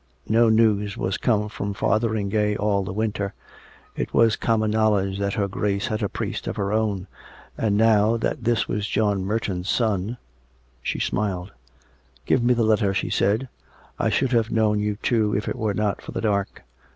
[0.27, 3.35] No news was come from Fotheringay all the winter;
[3.95, 7.05] it was common knowledge that her Grace had a priest of her own.
[7.55, 10.17] And now that this was John Mer ton's son
[10.81, 11.51] She smiled."
[12.25, 13.47] Give me the letter," she said."
[13.99, 16.63] I should have known you, too, if it were not for the dark."